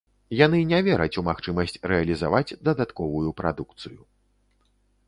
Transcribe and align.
Яны 0.37 0.61
не 0.71 0.79
вераць 0.87 1.19
у 1.21 1.25
магчымасць 1.27 1.77
рэалізаваць 1.91 2.55
дадатковую 2.69 3.29
прадукцыю. 3.45 4.01